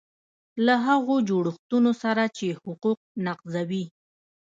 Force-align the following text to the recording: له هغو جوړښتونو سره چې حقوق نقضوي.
له 0.65 0.75
هغو 0.87 1.15
جوړښتونو 1.29 1.91
سره 2.03 2.23
چې 2.37 2.45
حقوق 2.61 2.99
نقضوي. 3.27 3.85